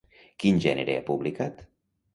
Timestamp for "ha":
0.97-1.05